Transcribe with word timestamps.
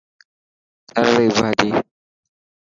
ٿر 0.89 1.05
ري 1.15 1.25
ڀاڄي. 1.35 1.69